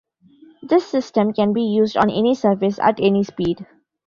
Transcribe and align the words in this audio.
This 0.63 0.87
system 0.87 1.31
can 1.31 1.53
be 1.53 1.61
used 1.61 1.95
on 1.95 2.09
any 2.09 2.33
surface 2.33 2.79
at 2.79 2.99
any 2.99 3.23
speed. 3.23 3.67